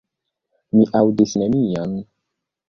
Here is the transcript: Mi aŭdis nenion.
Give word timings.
Mi 0.77 0.85
aŭdis 1.01 1.35
nenion. 1.43 1.95